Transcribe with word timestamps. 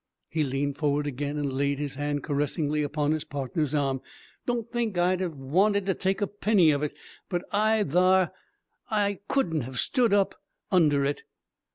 He 0.29 0.43
leaned 0.43 0.79
forward 0.79 1.05
again, 1.05 1.37
and 1.37 1.53
laid 1.53 1.77
his 1.77 1.93
hand 1.93 2.23
caressingly 2.23 2.81
upon 2.81 3.11
his 3.11 3.23
partner's 3.23 3.75
arm 3.75 4.01
"Don't 4.47 4.67
think 4.71 4.97
I'd 4.97 5.19
hev 5.19 5.35
wanted 5.37 5.85
to 5.85 5.93
take 5.93 6.21
a 6.21 6.27
penny 6.27 6.71
of 6.71 6.81
it 6.81 6.95
but 7.29 7.45
I 7.51 7.83
thar! 7.83 8.31
I 8.89 9.19
couldn't 9.27 9.61
hev 9.61 9.79
stood 9.79 10.11
up 10.11 10.33
under 10.71 11.05
it! 11.05 11.21